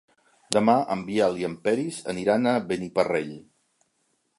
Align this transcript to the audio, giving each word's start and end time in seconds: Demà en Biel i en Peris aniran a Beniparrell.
Demà 0.55 0.75
en 0.95 1.03
Biel 1.11 1.37
i 1.43 1.47
en 1.51 1.59
Peris 1.67 2.01
aniran 2.15 2.51
a 2.55 2.59
Beniparrell. 2.73 3.35